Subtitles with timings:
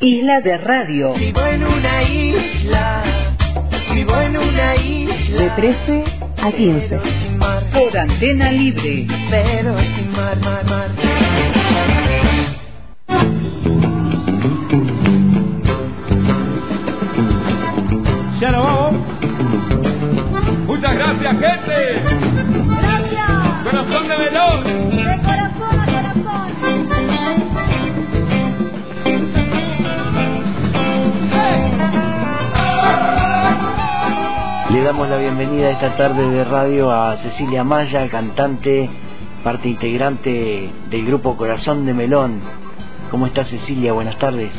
[0.00, 1.14] Isla de Radio.
[1.14, 3.02] Vivo en una isla,
[3.94, 5.42] vivo en una isla.
[5.42, 6.04] De 13
[6.42, 6.88] a 15.
[6.88, 9.06] Pero sin mar, Por antena libre.
[9.30, 10.90] pero sin mar, mar, mar.
[18.40, 18.94] Ya nos vamos.
[20.66, 22.02] Muchas gracias, gente.
[22.82, 23.30] Gracias.
[23.64, 24.95] Corazón de melón.
[34.86, 38.88] Damos la bienvenida esta tarde de radio a Cecilia Maya, cantante,
[39.42, 42.40] parte integrante del grupo Corazón de Melón.
[43.10, 43.92] ¿Cómo está Cecilia?
[43.92, 44.52] Buenas tardes.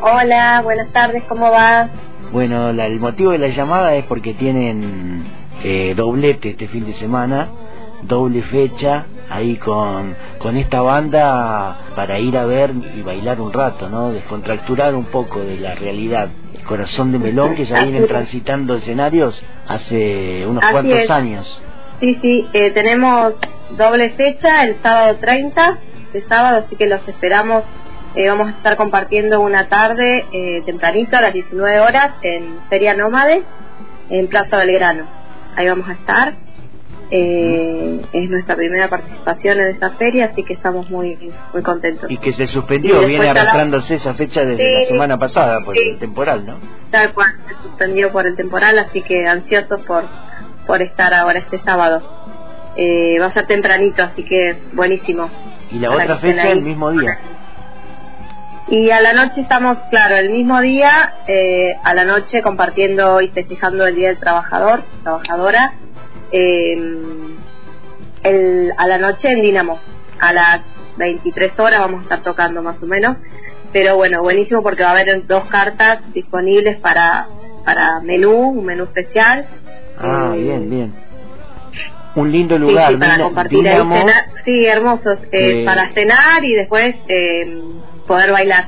[0.00, 1.90] Hola, buenas tardes, ¿cómo vas?
[2.32, 5.22] Bueno, la- el motivo de la llamada es porque tienen
[5.62, 7.48] eh, doblete este fin de semana,
[8.02, 13.88] doble fecha, ahí con, con esta banda para ir a ver y bailar un rato,
[13.90, 14.10] ¿no?
[14.12, 16.28] Descontracturar un poco de la realidad.
[16.64, 21.10] Corazón de Melón, que ya Así vienen transitando escenarios hace unos Así cuantos es.
[21.10, 21.62] años.
[22.00, 23.34] Sí, sí, eh, tenemos
[23.76, 25.78] doble fecha el sábado 30
[26.12, 27.64] de sábado, así que los esperamos.
[28.14, 32.94] Eh, vamos a estar compartiendo una tarde eh, tempranito a las 19 horas en Feria
[32.94, 33.42] Nómade,
[34.10, 35.04] en Plaza Belgrano.
[35.56, 36.34] Ahí vamos a estar.
[37.10, 41.16] Eh, es nuestra primera participación en esta feria, así que estamos muy
[41.52, 42.10] muy contentos.
[42.10, 45.76] Y que se suspendió, viene la- arrastrándose esa fecha desde Sí, la semana pasada por
[45.76, 45.82] sí.
[45.90, 46.58] el temporal, ¿no?
[46.90, 50.04] Tal cual, se suspendió por el temporal, así que ansiosos por,
[50.66, 52.02] por estar ahora este sábado.
[52.76, 55.28] Eh, va a ser tempranito, así que buenísimo.
[55.70, 57.18] Y la otra fecha el mismo día.
[58.68, 63.28] Y a la noche estamos, claro, el mismo día, eh, a la noche compartiendo y
[63.28, 65.74] festejando el Día del Trabajador, trabajadora,
[66.34, 66.76] eh,
[68.24, 69.78] el, a la noche en Dinamo,
[70.20, 70.60] a las
[70.96, 73.16] 23 horas vamos a estar tocando más o menos,
[73.72, 77.26] pero bueno, buenísimo porque va a haber dos cartas disponibles para,
[77.64, 79.46] para menú, un menú especial.
[79.98, 80.94] Ah, Eh, bien, bien.
[82.16, 86.44] Un lindo lugar, sí, para compartir Dinamo, ahí, cenar, sí, hermosos, eh, Eh, para cenar
[86.44, 87.58] y después eh,
[88.06, 88.66] poder bailar,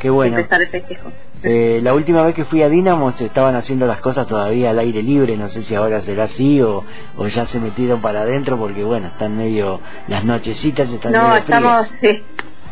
[0.00, 0.36] Qué bueno.
[0.36, 1.10] empezar el festejo.
[1.44, 4.78] Eh, la última vez que fui a Dinamo se estaban haciendo las cosas todavía al
[4.78, 6.84] aire libre, no sé si ahora será así o,
[7.16, 11.36] o ya se metieron para adentro porque bueno, están medio, las nochecitas están No, medio
[11.38, 12.22] estamos, frías.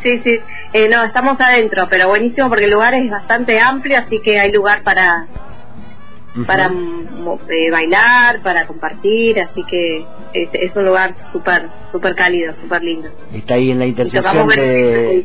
[0.03, 0.41] sí, sí, sí.
[0.73, 4.53] Eh, no, estamos adentro, pero buenísimo porque el lugar es bastante amplio, así que hay
[4.53, 5.27] lugar para
[6.47, 12.85] Para eh, bailar, para compartir, así que es, es un lugar súper súper cálido, súper
[12.85, 13.09] lindo.
[13.35, 15.25] Está ahí en la intersección de,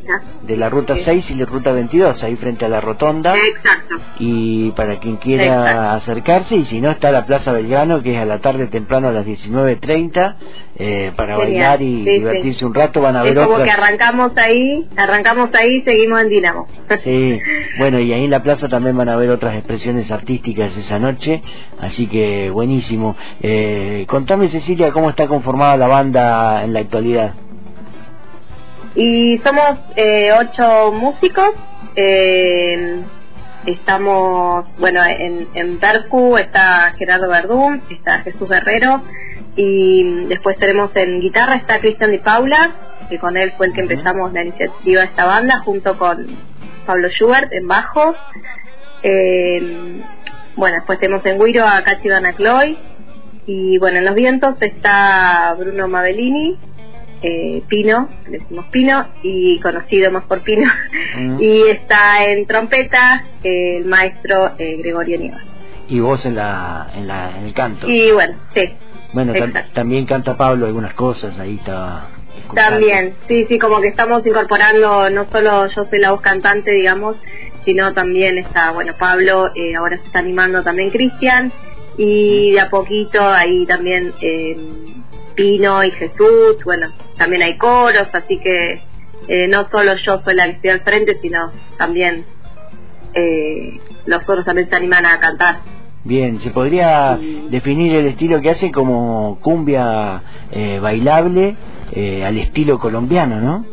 [0.58, 1.04] la ruta Sí.
[1.04, 3.36] 6 y la ruta 22, ahí frente a la rotonda.
[3.36, 3.96] Exacto.
[4.20, 5.82] y para quien quiera Exacto.
[5.82, 9.12] acercarse y si no está la Plaza Belgrano que es a la tarde temprano a
[9.12, 10.36] las 19.30
[10.78, 11.52] eh, para Genial.
[11.52, 12.66] bailar y Sí, divertirse sí.
[12.66, 16.22] un rato van a Es ver como que otras arrancamos ahí, arrancamos ahí y seguimos
[16.22, 16.68] en Dinamo.
[17.00, 17.40] sí
[17.78, 21.42] bueno y ahí en la plaza también van a ver otras expresiones artísticas esa noche
[21.80, 27.34] así que buenísimo eh, contame Cecilia cómo está conformada la banda en la actualidad
[28.96, 31.52] Y somos eh, ocho músicos.
[31.98, 33.02] eh,
[33.66, 39.02] estamos, bueno, en, en Percu está Gerardo Verdún, está Jesús Guerrero.
[39.56, 42.76] Y después tenemos en guitarra está Cristian Di Paula,
[43.10, 46.26] que con él fue el que empezamos la iniciativa de esta banda, junto con
[46.86, 48.14] Pablo Schubert en bajo.
[49.04, 50.02] Eh,
[50.56, 52.78] bueno, después tenemos en Guiro a Cachi Cloy.
[53.46, 56.58] Y bueno, en los vientos está Bruno Mabellini,
[57.22, 60.70] eh, Pino, le decimos Pino, y conocido más por Pino.
[61.40, 65.42] Y está en trompeta eh, el maestro eh, Gregorio Nieva.
[65.88, 68.64] y vos en la en la en el canto Y bueno, sí,
[69.16, 72.54] bueno tam- también canta Pablo algunas cosas ahí escuchando.
[72.54, 77.16] también, sí, sí, como que estamos incorporando, no solo yo soy la voz cantante, digamos,
[77.64, 81.52] sino también está, bueno, Pablo, eh, ahora se está animando también Cristian,
[81.98, 84.56] y de a poquito ahí también eh,
[85.34, 88.82] Pino y Jesús, bueno, también hay coros, así que
[89.28, 92.26] eh, no solo yo soy la que estoy al frente, sino también
[93.14, 95.60] eh, los otros también se animan a cantar.
[96.06, 97.48] Bien, ¿se podría Sí.
[97.50, 100.22] definir el estilo que hace como cumbia
[100.52, 101.56] eh, bailable
[101.92, 103.66] eh, al estilo colombiano, no?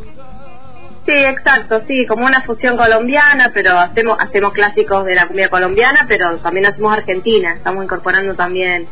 [1.04, 6.06] Sí, exacto, sí, como una fusión colombiana, pero hacemos hacemos clásicos de la cumbia colombiana,
[6.08, 7.52] pero también hacemos argentina.
[7.54, 8.86] Estamos incorporando también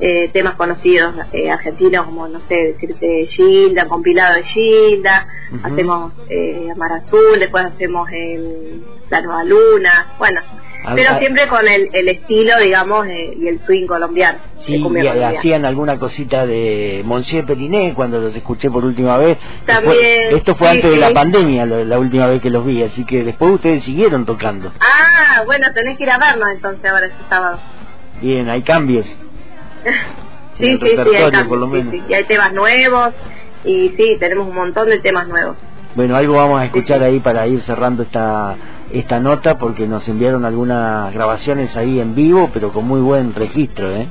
[0.00, 5.66] eh, temas conocidos eh, argentinos, como, no sé, decirte Gilda, compilado de Gilda, Ujú.
[5.72, 10.40] hacemos eh, Mar Azul, después hacemos el La Nueva Luna, bueno,
[10.96, 14.38] Pero siempre con el, el estilo, digamos, eh, y el swing colombiano.
[14.56, 19.38] Sí, y hacían alguna cosita de Monsieur Periné cuando los escuché por última vez.
[19.66, 22.82] También, Después- esto fue sí, antes de la pandemia, la última vez que los vi,
[22.82, 24.72] así que después ustedes siguieron tocando.
[24.80, 27.58] Ah, bueno, tenés que ir a vernos entonces ahora este sábado.
[28.20, 29.06] Bien, hay cambios.
[30.58, 30.96] sí, sí, sí, hay
[31.30, 31.92] cambios, por lo sí, menos.
[31.92, 32.02] sí.
[32.08, 33.14] Y hay temas nuevos,
[33.64, 35.56] y sí, tenemos un montón de temas nuevos.
[35.94, 38.56] Bueno, algo vamos a escuchar ahí para ir cerrando esta
[38.92, 43.90] esta nota porque nos enviaron algunas grabaciones ahí en vivo, pero con muy buen registro,
[43.96, 44.08] ¿eh?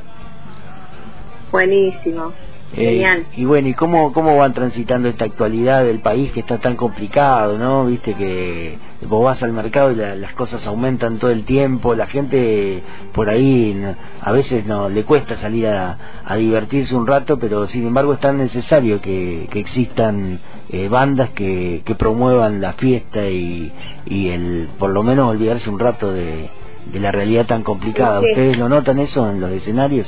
[1.52, 2.34] Buenísimo,
[2.74, 3.00] Eh,
[3.36, 7.58] y bueno, ¿y cómo, cómo van transitando esta actualidad del país que está tan complicado,
[7.58, 7.86] ¿no?
[7.86, 8.78] Viste que
[9.08, 12.82] vos vas al mercado y la- las cosas aumentan todo el tiempo, la gente
[13.14, 13.78] por ahí
[14.22, 18.20] a veces no le cuesta salir a, a divertirse un rato, pero sin embargo es
[18.22, 20.40] tan necesario que, que existan
[20.70, 23.72] eh, bandas que, que promuevan la fiesta y,
[24.06, 26.50] y el por lo menos olvidarse un rato de,
[26.94, 28.22] de la realidad tan complicada.
[28.22, 28.28] Sí.
[28.32, 30.08] ¿Ustedes lo notan eso en los escenarios?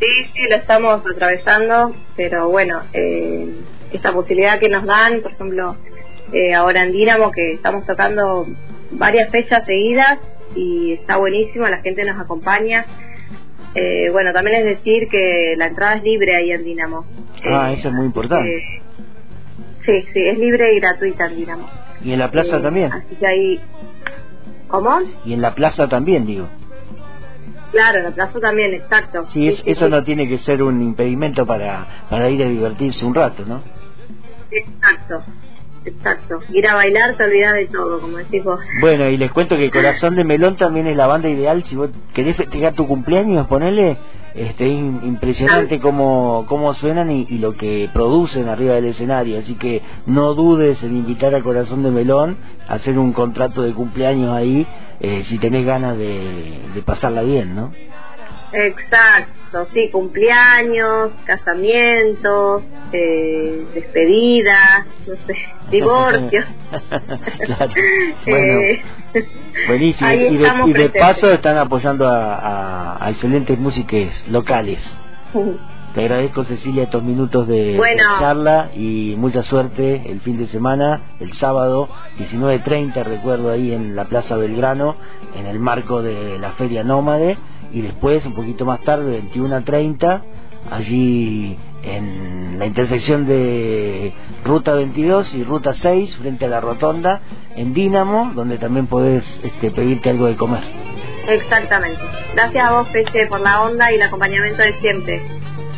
[0.00, 3.54] Sí, sí, lo estamos atravesando, pero bueno, eh,
[3.92, 5.76] esta posibilidad que nos dan, por ejemplo,
[6.32, 8.46] eh, ahora en Dínamo, que estamos tocando
[8.92, 10.18] varias fechas seguidas
[10.56, 12.86] y está buenísimo, la gente nos acompaña.
[13.74, 17.04] Eh, bueno, también es decir que la entrada es libre ahí en Dínamo.
[17.44, 18.56] Ah, eso es muy importante.
[18.56, 18.82] eh,
[19.84, 21.68] sí, sí, es libre y gratuita en Dínamo.
[22.02, 22.90] ¿Y en la plaza Eh, también?
[22.92, 23.60] Así que ahí...
[24.68, 24.98] ¿Cómo?
[25.26, 26.48] Y en la plaza también, digo.
[27.70, 29.26] Claro, la plaza también, exacto.
[29.30, 29.90] Sí, es- eso sí.
[29.90, 33.62] no tiene que ser un impedimento para, para ir a divertirse un rato, ¿no?
[34.50, 35.22] Exacto,
[35.84, 36.38] exacto.
[36.52, 38.60] Ir a bailar te olvidas de todo, como decís vos.
[38.80, 41.62] Bueno, y les cuento que Corazón de Melón también es la banda ideal.
[41.64, 43.96] Si vos querés festejar tu cumpleaños, ponele.
[44.32, 49.38] Este, es im- impresionante cómo, cómo suenan y, y lo que producen arriba del escenario.
[49.40, 52.36] Así que no dudes en invitar a Corazón de Melón
[52.68, 54.64] a hacer un contrato de cumpleaños ahí,
[55.00, 57.72] eh, si tenés ganas de, de pasarla bien, ¿no?
[58.52, 62.62] Exacto, sí, cumpleaños, casamientos,
[62.92, 65.34] eh, despedidas, no sé,
[65.70, 66.44] divorcios.
[67.44, 67.72] Claro,
[68.26, 68.60] bueno.
[68.60, 68.82] Eh,
[69.66, 70.10] Buenísimo.
[70.12, 74.96] Y de, y de paso están apoyando a, a- a excelentes músicos locales.
[75.94, 78.12] Te agradezco, Cecilia, estos minutos de, Bueno.
[78.14, 83.96] de charla y mucha suerte el fin de semana, el sábado 19.30, recuerdo ahí en
[83.96, 84.94] la Plaza Belgrano,
[85.34, 87.36] en el marco de la Feria Nómade,
[87.72, 90.22] y después, un poquito más tarde, 21.30,
[90.70, 94.12] allí en la intersección de
[94.44, 97.20] Ruta 22 y Ruta 6, frente a la Rotonda,
[97.56, 100.62] en Dínamo, donde también podés este, pedirte algo de comer.
[101.28, 102.00] Exactamente.
[102.34, 105.22] Gracias a vos, Peche, por la onda y el acompañamiento de siempre.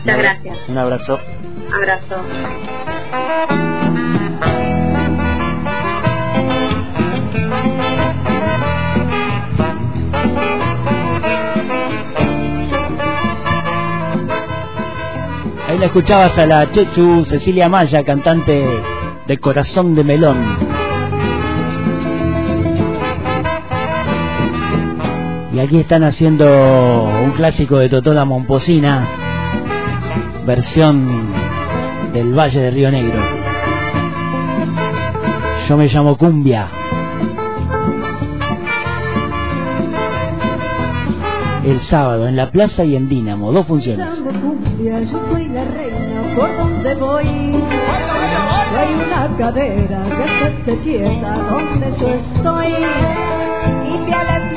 [0.01, 0.59] Muchas gracias.
[0.69, 1.19] Un abrazo.
[1.73, 2.23] Abrazo.
[15.85, 18.65] Escuchabas a la Chechu Cecilia Maya, cantante
[19.27, 20.39] de Corazón de Melón.
[25.53, 26.47] Y aquí están haciendo
[27.25, 29.07] un clásico de Totola Momposina,
[30.47, 31.33] versión
[32.13, 33.21] del Valle de Río Negro.
[35.69, 36.82] Yo me llamo Cumbia.
[41.65, 44.25] El sábado en la plaza y en Dínamo, dos funciones.
[44.25, 47.27] Dame cumbia, yo soy la reina, por donde voy.
[48.77, 52.73] Hay una cadera que se te quieta donde yo estoy.
[53.93, 54.53] Y pieles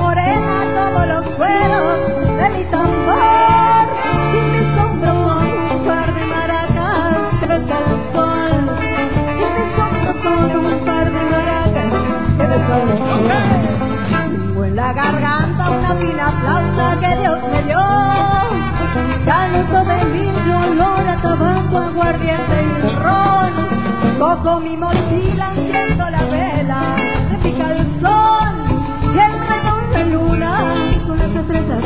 [21.76, 23.54] tabaco, aguardiente y ron.
[24.20, 26.82] Cojo mi mochila, enciendo la vela
[27.30, 28.54] de mi calzón.
[29.04, 30.52] Y enredo la luna
[31.06, 31.82] con las estrellas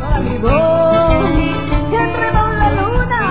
[0.00, 1.30] toda mi voz.
[1.90, 3.22] Y enredo la luna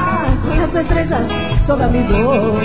[0.44, 1.22] con las estrellas
[1.68, 2.64] toda mi voz.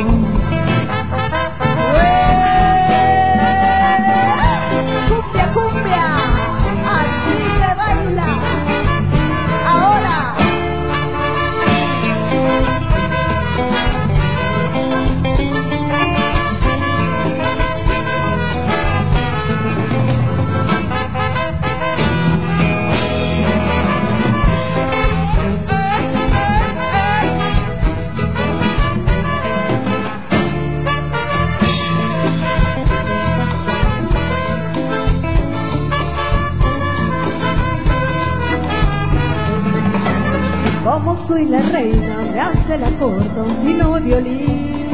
[41.78, 44.88] Reina, me hace la corta un fino violín.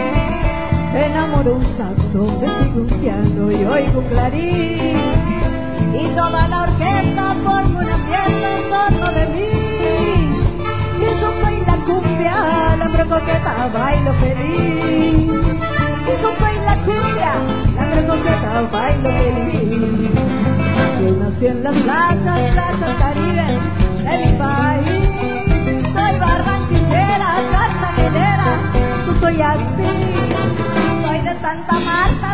[0.94, 4.96] Enamoro un saxo, me y oigo un clarín.
[6.00, 9.50] Y toda la orquesta forma una fiesta en torno de mí.
[11.00, 15.30] Y yo soy la cumbia, la brocoqueta, bailo feliz.
[16.10, 17.32] Y yo soy la cumbia,
[17.76, 20.10] la brocoqueta, bailo feliz.
[21.00, 23.23] Yo nací en las playas, playas caribe
[31.54, 32.33] Santa Marta,